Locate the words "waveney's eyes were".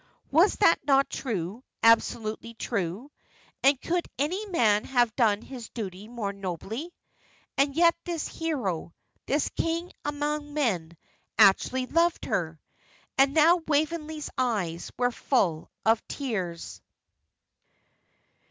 13.67-15.11